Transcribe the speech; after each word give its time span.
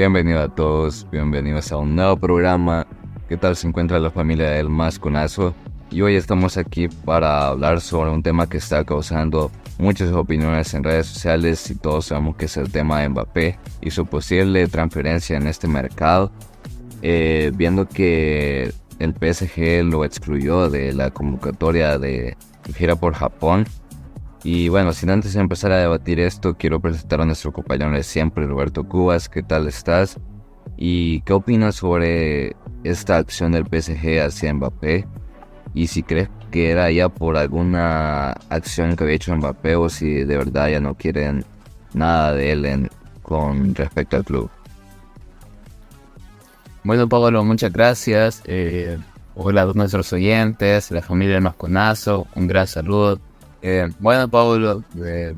Bienvenido 0.00 0.40
a 0.40 0.48
todos, 0.48 1.06
bienvenidos 1.12 1.70
a 1.72 1.76
un 1.76 1.94
nuevo 1.94 2.16
programa. 2.16 2.86
¿Qué 3.28 3.36
tal 3.36 3.54
se 3.54 3.68
encuentra 3.68 3.98
la 3.98 4.10
familia 4.10 4.48
del 4.48 4.70
Masconazo? 4.70 5.54
Y 5.90 6.00
hoy 6.00 6.14
estamos 6.14 6.56
aquí 6.56 6.88
para 6.88 7.48
hablar 7.48 7.82
sobre 7.82 8.08
un 8.08 8.22
tema 8.22 8.48
que 8.48 8.56
está 8.56 8.82
causando 8.82 9.50
muchas 9.76 10.10
opiniones 10.12 10.72
en 10.72 10.84
redes 10.84 11.06
sociales 11.06 11.70
y 11.70 11.74
todos 11.74 12.06
sabemos 12.06 12.36
que 12.36 12.46
es 12.46 12.56
el 12.56 12.72
tema 12.72 13.02
de 13.02 13.10
Mbappé 13.10 13.58
y 13.82 13.90
su 13.90 14.06
posible 14.06 14.66
transferencia 14.68 15.36
en 15.36 15.46
este 15.46 15.68
mercado. 15.68 16.32
Eh, 17.02 17.52
viendo 17.54 17.86
que 17.86 18.72
el 19.00 19.12
PSG 19.12 19.84
lo 19.84 20.06
excluyó 20.06 20.70
de 20.70 20.94
la 20.94 21.10
convocatoria 21.10 21.98
de 21.98 22.38
gira 22.74 22.96
por 22.96 23.12
Japón. 23.12 23.66
Y 24.42 24.70
bueno, 24.70 24.92
sin 24.92 25.10
antes 25.10 25.36
empezar 25.36 25.70
a 25.72 25.76
debatir 25.76 26.18
esto, 26.18 26.56
quiero 26.56 26.80
presentar 26.80 27.20
a 27.20 27.26
nuestro 27.26 27.52
compañero 27.52 27.90
de 27.92 28.02
siempre, 28.02 28.46
Roberto 28.46 28.84
Cubas. 28.84 29.28
¿Qué 29.28 29.42
tal 29.42 29.68
estás? 29.68 30.18
¿Y 30.78 31.20
qué 31.22 31.34
opinas 31.34 31.74
sobre 31.74 32.56
esta 32.82 33.18
acción 33.18 33.52
del 33.52 33.66
PSG 33.66 34.24
hacia 34.24 34.54
Mbappé? 34.54 35.06
Y 35.74 35.88
si 35.88 36.02
crees 36.02 36.30
que 36.50 36.70
era 36.70 36.90
ya 36.90 37.10
por 37.10 37.36
alguna 37.36 38.30
acción 38.48 38.96
que 38.96 39.04
había 39.04 39.16
hecho 39.16 39.36
Mbappé 39.36 39.76
o 39.76 39.90
si 39.90 40.24
de 40.24 40.36
verdad 40.38 40.70
ya 40.70 40.80
no 40.80 40.94
quieren 40.94 41.44
nada 41.92 42.32
de 42.32 42.52
él 42.52 42.90
con 43.22 43.74
respecto 43.74 44.16
al 44.16 44.24
club. 44.24 44.50
Bueno, 46.82 47.10
Pablo, 47.10 47.44
muchas 47.44 47.72
gracias. 47.74 48.42
Eh, 48.46 48.96
hola 49.34 49.60
a 49.60 49.64
todos 49.64 49.76
nuestros 49.76 50.12
oyentes, 50.14 50.90
la 50.90 51.02
familia 51.02 51.34
del 51.34 51.42
Masconazo, 51.42 52.26
un 52.34 52.46
gran 52.46 52.66
saludo. 52.66 53.20
Eh, 53.62 53.88
bueno, 53.98 54.28
Pablo, 54.28 54.84
eh, 55.04 55.34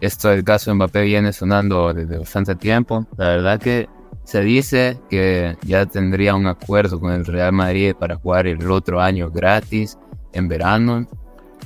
esto 0.00 0.28
del 0.28 0.44
caso 0.44 0.70
de 0.70 0.74
Mbappé 0.74 1.02
viene 1.02 1.32
sonando 1.32 1.92
desde 1.92 2.18
bastante 2.18 2.54
tiempo. 2.54 3.06
La 3.16 3.28
verdad 3.28 3.60
que 3.60 3.88
se 4.24 4.40
dice 4.42 4.98
que 5.08 5.56
ya 5.62 5.86
tendría 5.86 6.34
un 6.34 6.46
acuerdo 6.46 7.00
con 7.00 7.12
el 7.12 7.24
Real 7.24 7.52
Madrid 7.52 7.94
para 7.94 8.16
jugar 8.16 8.46
el 8.46 8.70
otro 8.70 9.00
año 9.00 9.30
gratis 9.30 9.98
en 10.32 10.48
verano, 10.48 11.06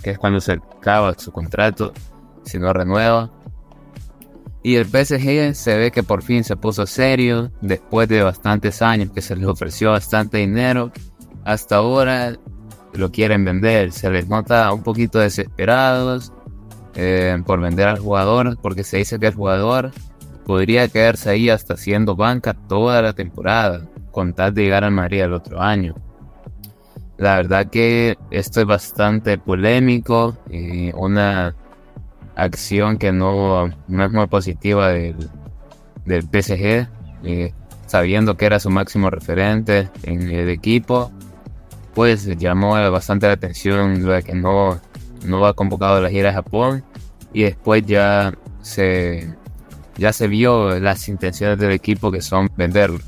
que 0.03 0.11
es 0.11 0.19
cuando 0.19 0.41
se 0.41 0.53
acaba 0.53 1.15
su 1.19 1.33
contrato, 1.33 1.93
si 2.45 2.59
no 2.59 2.73
renueva. 2.73 3.31
Y 4.63 4.77
el 4.77 4.85
PSG 4.85 5.55
se 5.55 5.77
ve 5.79 5.91
que 5.91 6.03
por 6.03 6.23
fin 6.23 6.45
se 6.45 6.55
puso 6.55 6.87
serio, 6.87 7.51
después 7.63 8.09
de 8.09 8.23
bastantes 8.23 8.83
años 8.83 9.11
que 9.11 9.23
se 9.23 9.35
les 9.35 9.47
ofreció 9.47 9.93
bastante 9.93 10.39
dinero, 10.39 10.93
hasta 11.45 11.77
ahora 11.77 12.37
lo 12.95 13.11
quieren 13.11 13.45
vender, 13.45 13.93
se 13.93 14.11
les 14.11 14.29
nota 14.29 14.73
un 14.73 14.83
poquito 14.83 15.19
desesperados 15.19 16.33
eh, 16.95 17.41
por 17.47 17.61
vender 17.61 17.89
al 17.89 17.99
jugador, 17.99 18.59
porque 18.61 18.85
se 18.85 18.99
dice 18.99 19.19
que 19.19 19.29
el 19.29 19.35
jugador 19.35 19.93
podría 20.45 20.89
quedarse 20.89 21.31
ahí 21.31 21.49
hasta 21.49 21.77
siendo 21.77 22.17
banca 22.17 22.55
toda 22.55 23.01
la 23.03 23.13
temporada, 23.13 23.87
con 24.11 24.35
tal 24.35 24.53
de 24.55 24.65
llegar 24.65 24.85
al 24.85 24.91
Madrid 24.91 25.23
el 25.23 25.33
otro 25.33 25.61
año. 25.61 25.95
La 27.19 27.37
verdad 27.37 27.67
que 27.69 28.17
esto 28.31 28.61
es 28.61 28.67
bastante 28.67 29.39
polémico 29.39 30.37
y 30.51 30.91
una 30.95 31.55
acción 32.35 32.97
que 32.97 33.13
no, 33.13 33.67
es 33.67 34.13
muy 34.13 34.27
positiva 34.27 34.89
del, 34.89 35.29
del 36.07 36.23
PSG, 36.23 36.89
eh, 37.25 37.53
sabiendo 37.87 38.37
que 38.37 38.47
era 38.47 38.59
su 38.59 38.71
máximo 38.71 39.11
referente 39.11 39.91
en 40.03 40.31
el 40.31 40.49
equipo, 40.49 41.13
pues 41.95 42.27
llamó 42.39 42.73
bastante 42.91 43.27
la 43.27 43.35
atención 43.35 44.05
lo 44.05 44.13
de 44.13 44.23
que 44.23 44.35
no, 44.35 44.81
no 45.25 45.41
va 45.41 45.55
convocado 45.55 45.97
a 45.97 46.01
la 46.01 46.11
gira 46.11 46.29
de 46.29 46.35
Japón 46.35 46.85
y 47.33 47.43
después 47.43 47.85
ya 47.87 48.33
se, 48.63 49.35
ya 49.97 50.13
se 50.13 50.29
vio 50.29 50.79
las 50.81 51.09
intenciones 51.09 51.59
del 51.59 51.73
equipo 51.73 52.11
que 52.11 52.21
son 52.21 52.49
venderlo. 52.57 52.99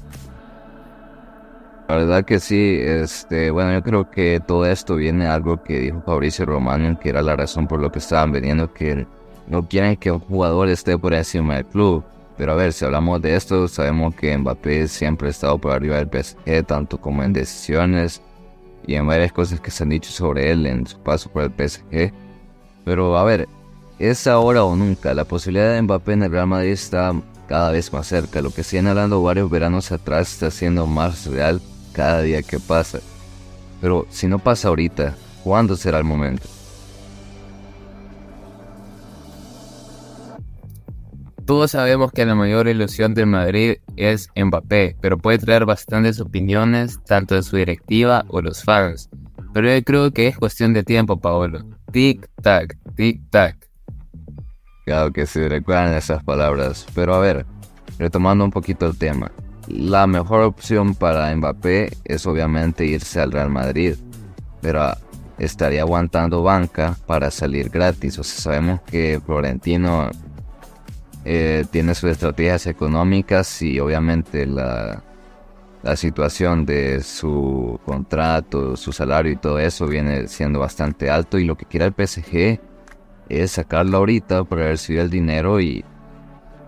La 1.88 1.96
verdad 1.96 2.24
que 2.24 2.40
sí, 2.40 2.78
este, 2.80 3.50
bueno, 3.50 3.72
yo 3.74 3.82
creo 3.82 4.10
que 4.10 4.40
todo 4.40 4.64
esto 4.64 4.96
viene 4.96 5.24
de 5.24 5.30
algo 5.30 5.62
que 5.62 5.78
dijo 5.78 6.02
Fabricio 6.06 6.46
Romano, 6.46 6.98
que 6.98 7.10
era 7.10 7.20
la 7.20 7.36
razón 7.36 7.66
por 7.68 7.80
lo 7.80 7.92
que 7.92 7.98
estaban 7.98 8.32
vendiendo, 8.32 8.72
que 8.72 9.06
no 9.46 9.68
quieren 9.68 9.96
que 9.96 10.10
un 10.10 10.20
jugador 10.20 10.68
esté 10.68 10.96
por 10.96 11.12
encima 11.12 11.56
del 11.56 11.66
club. 11.66 12.02
Pero 12.38 12.52
a 12.52 12.54
ver, 12.54 12.72
si 12.72 12.84
hablamos 12.84 13.20
de 13.20 13.36
esto, 13.36 13.68
sabemos 13.68 14.14
que 14.14 14.36
Mbappé 14.38 14.88
siempre 14.88 15.28
ha 15.28 15.30
estado 15.32 15.58
por 15.58 15.72
arriba 15.72 15.96
del 15.96 16.08
PSG, 16.08 16.64
tanto 16.64 16.98
como 16.98 17.22
en 17.22 17.34
decisiones 17.34 18.22
y 18.86 18.94
en 18.94 19.06
varias 19.06 19.32
cosas 19.32 19.60
que 19.60 19.70
se 19.70 19.82
han 19.82 19.90
dicho 19.90 20.10
sobre 20.10 20.50
él 20.50 20.66
en 20.66 20.86
su 20.86 20.98
paso 20.98 21.30
por 21.30 21.42
el 21.42 21.50
PSG. 21.50 22.12
Pero 22.84 23.16
a 23.16 23.24
ver, 23.24 23.48
es 23.98 24.26
ahora 24.26 24.64
o 24.64 24.74
nunca. 24.74 25.14
La 25.14 25.24
posibilidad 25.24 25.74
de 25.74 25.82
Mbappé 25.82 26.12
en 26.14 26.22
el 26.24 26.32
Real 26.32 26.46
Madrid 26.46 26.72
está 26.72 27.14
cada 27.48 27.70
vez 27.70 27.92
más 27.92 28.06
cerca. 28.06 28.42
Lo 28.42 28.50
que 28.50 28.64
siguen 28.64 28.88
hablando 28.88 29.22
varios 29.22 29.50
veranos 29.50 29.92
atrás 29.92 30.32
está 30.32 30.50
siendo 30.50 30.86
más 30.86 31.26
real 31.26 31.60
cada 31.92 32.22
día 32.22 32.42
que 32.42 32.58
pasa. 32.58 33.00
Pero 33.80 34.06
si 34.10 34.26
no 34.26 34.38
pasa 34.38 34.68
ahorita, 34.68 35.16
¿cuándo 35.44 35.76
será 35.76 35.98
el 35.98 36.04
momento? 36.04 36.48
Todos 41.46 41.72
sabemos 41.72 42.12
que 42.12 42.24
la 42.24 42.36
mayor 42.36 42.68
ilusión 42.68 43.14
del 43.14 43.26
Madrid 43.26 43.78
es 43.96 44.30
Mbappé, 44.36 44.96
pero 45.00 45.18
puede 45.18 45.38
traer 45.38 45.64
bastantes 45.66 46.20
opiniones, 46.20 47.00
tanto 47.04 47.34
de 47.34 47.42
su 47.42 47.56
directiva 47.56 48.24
o 48.28 48.40
los 48.40 48.62
fans. 48.62 49.10
Pero 49.52 49.68
yo 49.68 49.82
creo 49.82 50.10
que 50.12 50.28
es 50.28 50.38
cuestión 50.38 50.72
de 50.72 50.84
tiempo, 50.84 51.18
Paolo. 51.18 51.60
Tic-tac, 51.92 52.78
tic-tac. 52.94 53.56
Claro 54.86 55.12
que 55.12 55.26
sí, 55.26 55.46
recuerdan 55.46 55.94
esas 55.94 56.22
palabras. 56.22 56.86
Pero 56.94 57.14
a 57.14 57.18
ver, 57.18 57.44
retomando 57.98 58.44
un 58.44 58.50
poquito 58.50 58.86
el 58.86 58.96
tema. 58.96 59.30
La 59.68 60.06
mejor 60.06 60.42
opción 60.42 60.94
para 60.94 61.34
Mbappé 61.34 61.90
es 62.04 62.26
obviamente 62.26 62.86
irse 62.86 63.20
al 63.20 63.32
Real 63.32 63.50
Madrid. 63.50 63.96
Pero 64.60 64.92
estaría 65.38 65.82
aguantando 65.82 66.42
banca 66.42 66.96
para 67.06 67.30
salir 67.30 67.68
gratis. 67.68 68.18
O 68.18 68.22
sea, 68.22 68.40
sabemos 68.40 68.80
que 68.82 69.20
Florentino 69.26 70.10
eh, 71.24 71.64
tiene 71.70 71.94
sus 71.94 72.10
estrategias 72.10 72.66
económicas 72.66 73.62
y 73.62 73.78
obviamente 73.78 74.44
la, 74.46 75.02
la 75.82 75.96
situación 75.96 76.66
de 76.66 77.02
su 77.02 77.78
contrato, 77.84 78.76
su 78.76 78.92
salario 78.92 79.32
y 79.32 79.36
todo 79.36 79.58
eso 79.58 79.86
viene 79.86 80.28
siendo 80.28 80.58
bastante 80.58 81.10
alto 81.10 81.38
y 81.38 81.44
lo 81.44 81.56
que 81.56 81.66
quiere 81.66 81.86
el 81.86 81.94
PSG 81.94 82.60
es 83.28 83.50
sacarlo 83.52 83.98
ahorita 83.98 84.44
para 84.44 84.68
recibir 84.68 85.00
el 85.00 85.10
dinero 85.10 85.60
y 85.60 85.84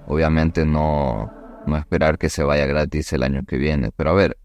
obviamente 0.06 0.64
no, 0.64 1.32
no 1.66 1.76
esperar 1.76 2.18
que 2.18 2.28
se 2.28 2.44
vaya 2.44 2.66
gratis 2.66 3.12
el 3.12 3.22
año 3.22 3.42
que 3.46 3.56
viene. 3.56 3.90
Pero 3.96 4.10
a 4.10 4.14
ver, 4.14 4.38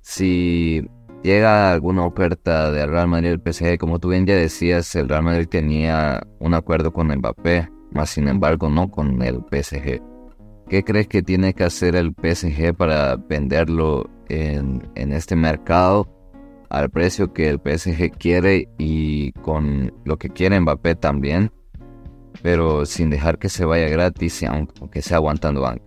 si 0.00 0.88
llega 1.22 1.72
alguna 1.72 2.04
oferta 2.04 2.70
de 2.70 2.86
Real 2.86 3.08
Madrid 3.08 3.30
el 3.30 3.52
PSG, 3.52 3.78
como 3.78 3.98
tú 3.98 4.08
bien 4.08 4.26
ya 4.26 4.34
decías, 4.34 4.94
el 4.94 5.08
Real 5.08 5.22
Madrid 5.22 5.48
tenía 5.48 6.22
un 6.38 6.54
acuerdo 6.54 6.92
con 6.92 7.08
Mbappé 7.08 7.68
más 7.92 8.10
sin 8.10 8.28
embargo 8.28 8.68
no 8.68 8.90
con 8.90 9.22
el 9.22 9.36
PSG. 9.50 10.02
¿Qué 10.68 10.84
crees 10.84 11.08
que 11.08 11.22
tiene 11.22 11.54
que 11.54 11.64
hacer 11.64 11.96
el 11.96 12.14
PSG 12.14 12.74
para 12.74 13.16
venderlo 13.16 14.08
en, 14.28 14.82
este 14.94 15.34
mercado 15.34 16.08
al 16.68 16.90
precio 16.90 17.32
que 17.32 17.48
el 17.48 17.58
PSG 17.58 18.12
quiere 18.16 18.68
y 18.78 19.32
con 19.32 19.92
lo 20.04 20.16
que 20.16 20.28
quiere 20.28 20.60
Mbappé 20.60 20.94
también, 20.94 21.50
pero 22.42 22.86
sin 22.86 23.10
dejar 23.10 23.38
que 23.38 23.48
se 23.48 23.64
vaya 23.64 23.88
gratis, 23.88 24.44
aunque 24.44 25.02
sea 25.02 25.16
aguantando 25.16 25.62
banco? 25.62 25.84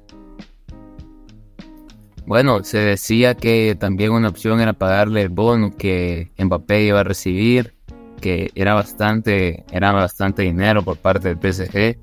Bueno, 2.25 2.63
se 2.63 2.79
decía 2.79 3.35
que 3.35 3.75
también 3.79 4.11
una 4.11 4.29
opción 4.29 4.59
era 4.61 4.73
pagarle 4.73 5.21
el 5.21 5.29
bono 5.29 5.71
que 5.71 6.31
Mbappé 6.37 6.83
iba 6.83 7.01
a 7.01 7.03
recibir 7.03 7.75
que 8.23 8.51
era 8.55 8.73
bastante, 8.73 9.65
era 9.69 9.91
bastante 9.91 10.43
dinero 10.43 10.81
por 10.81 10.95
parte 10.97 11.35
del 11.35 11.37
PSG. 11.53 11.99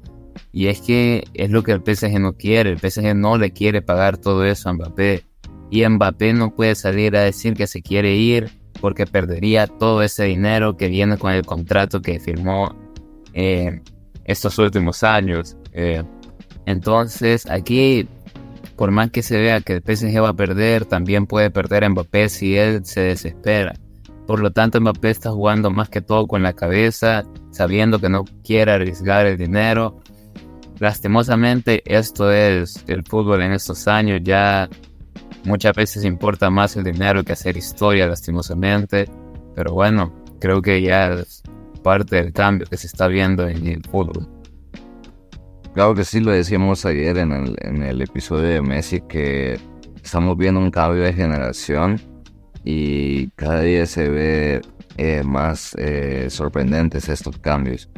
Y 0.52 0.66
es 0.66 0.82
que 0.82 1.24
es 1.32 1.50
lo 1.50 1.62
que 1.62 1.72
el 1.72 1.80
PSG 1.82 2.20
no 2.20 2.34
quiere. 2.34 2.70
El 2.70 2.78
PSG 2.78 3.14
no 3.14 3.38
le 3.38 3.52
quiere 3.52 3.80
pagar 3.80 4.18
todo 4.18 4.44
eso 4.44 4.68
a 4.68 4.74
Mbappé. 4.74 5.24
Y 5.70 5.88
Mbappé 5.88 6.34
no 6.34 6.54
puede 6.54 6.74
salir 6.74 7.16
a 7.16 7.22
decir 7.22 7.54
que 7.54 7.66
se 7.66 7.80
quiere 7.80 8.16
ir 8.16 8.50
porque 8.82 9.06
perdería 9.06 9.66
todo 9.66 10.02
ese 10.02 10.24
dinero 10.24 10.76
que 10.76 10.88
viene 10.88 11.16
con 11.16 11.32
el 11.32 11.46
contrato 11.46 12.02
que 12.02 12.20
firmó 12.20 12.76
eh, 13.32 13.80
estos 14.24 14.58
últimos 14.58 15.02
años. 15.02 15.56
Eh, 15.72 16.02
entonces 16.66 17.48
aquí, 17.48 18.06
por 18.76 18.90
más 18.90 19.10
que 19.10 19.22
se 19.22 19.38
vea 19.38 19.62
que 19.62 19.72
el 19.72 19.82
PSG 19.82 20.22
va 20.22 20.30
a 20.30 20.34
perder, 20.34 20.84
también 20.84 21.26
puede 21.26 21.50
perder 21.50 21.84
a 21.84 21.88
Mbappé 21.88 22.28
si 22.28 22.58
él 22.58 22.84
se 22.84 23.00
desespera. 23.00 23.72
Por 24.30 24.38
lo 24.38 24.52
tanto, 24.52 24.80
Mbappé 24.80 25.10
está 25.10 25.32
jugando 25.32 25.72
más 25.72 25.88
que 25.88 26.02
todo 26.02 26.28
con 26.28 26.44
la 26.44 26.52
cabeza, 26.52 27.24
sabiendo 27.50 27.98
que 27.98 28.08
no 28.08 28.24
quiere 28.44 28.70
arriesgar 28.70 29.26
el 29.26 29.36
dinero. 29.36 29.98
Lastimosamente, 30.78 31.82
esto 31.84 32.30
es 32.30 32.84
el 32.86 33.02
fútbol 33.02 33.42
en 33.42 33.50
estos 33.50 33.88
años. 33.88 34.20
Ya 34.22 34.68
muchas 35.42 35.74
veces 35.74 36.04
importa 36.04 36.48
más 36.48 36.76
el 36.76 36.84
dinero 36.84 37.24
que 37.24 37.32
hacer 37.32 37.56
historia, 37.56 38.06
lastimosamente. 38.06 39.10
Pero 39.56 39.72
bueno, 39.72 40.14
creo 40.38 40.62
que 40.62 40.80
ya 40.80 41.14
es 41.14 41.42
parte 41.82 42.22
del 42.22 42.32
cambio 42.32 42.68
que 42.68 42.76
se 42.76 42.86
está 42.86 43.08
viendo 43.08 43.48
en 43.48 43.66
el 43.66 43.82
fútbol. 43.82 44.28
Claro 45.74 45.96
que 45.96 46.04
sí, 46.04 46.20
lo 46.20 46.30
decíamos 46.30 46.86
ayer 46.86 47.18
en 47.18 47.32
el, 47.32 47.56
en 47.62 47.82
el 47.82 48.00
episodio 48.00 48.44
de 48.44 48.62
Messi, 48.62 49.00
que 49.08 49.58
estamos 50.04 50.36
viendo 50.36 50.60
un 50.60 50.70
cambio 50.70 51.02
de 51.02 51.12
generación 51.12 52.00
y 52.64 53.28
cada 53.30 53.60
día 53.62 53.86
se 53.86 54.08
ve 54.08 54.60
eh, 54.96 55.22
más 55.24 55.74
eh, 55.78 56.26
sorprendentes 56.30 57.08
estos 57.08 57.38
cambios. 57.38 57.88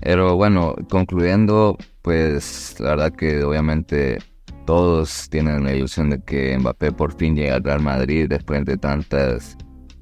Pero 0.00 0.36
bueno, 0.36 0.74
concluyendo, 0.90 1.78
pues 2.02 2.76
la 2.78 2.90
verdad 2.90 3.12
que 3.12 3.42
obviamente 3.42 4.18
todos 4.66 5.28
tienen 5.30 5.64
la 5.64 5.74
ilusión 5.74 6.10
de 6.10 6.22
que 6.22 6.56
Mbappé 6.58 6.92
por 6.92 7.16
fin 7.16 7.34
llegue 7.36 7.50
al 7.50 7.64
Real 7.64 7.80
Madrid 7.80 8.26
después 8.28 8.64
de 8.64 8.76
tantas 8.76 9.56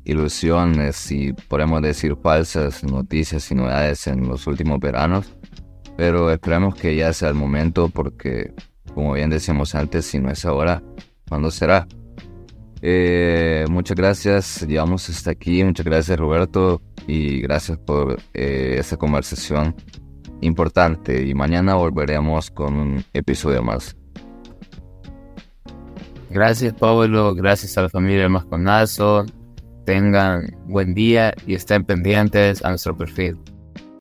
ilusiones 0.05 1.11
y 1.13 1.33
podemos 1.33 1.83
decir 1.83 2.17
falsas 2.21 2.83
noticias 2.83 3.51
y 3.51 3.55
novedades 3.55 4.07
en 4.07 4.29
los 4.29 4.47
últimos 4.47 4.81
veranos. 4.81 5.33
Pero 5.97 6.31
esperamos 6.31 6.75
que 6.75 6.97
ya 6.97 7.13
sea 7.13 7.29
el 7.29 7.35
momento 7.35 7.89
porque, 7.89 8.53
como 8.95 9.13
bien 9.13 9.31
decíamos 9.31 9.75
antes, 9.75 10.07
si 10.07 10.19
no 10.19 10.31
es 10.31 10.45
ahora, 10.45 10.83
¿cuándo 11.29 11.51
será? 11.51 11.87
Eh, 12.85 13.65
muchas 13.71 13.97
gracias, 13.97 14.67
llegamos 14.67 15.09
hasta 15.09 15.31
aquí. 15.31 15.63
Muchas 15.63 15.87
gracias 15.87 16.19
Roberto 16.19 16.83
y 17.07 17.41
gracias 17.41 17.79
por 17.79 18.19
eh, 18.35 18.77
esta 18.79 18.97
conversación 18.97 19.75
importante. 20.41 21.25
Y 21.25 21.33
mañana 21.35 21.77
volveremos 21.77 22.51
con 22.51 22.75
un 22.75 23.05
episodio 23.13 23.63
más. 23.63 23.97
Gracias 26.29 26.75
Pablo, 26.75 27.35
gracias 27.35 27.79
a 27.79 27.83
la 27.83 27.89
familia 27.89 28.29
Masconazo. 28.29 29.27
Tengan 29.87 30.57
buen 30.67 30.95
día 30.95 31.35
y 31.47 31.55
estén 31.55 31.85
pendientes 31.85 32.65
a 32.65 32.71
nuestro 32.71 32.97
perfil. 32.97 33.39